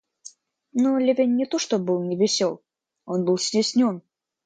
[0.73, 2.63] Но Левин не то что был не весел,
[3.05, 4.01] он был стеснен.